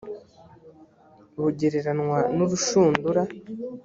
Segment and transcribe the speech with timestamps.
[1.41, 3.21] bugereranywa n urushundura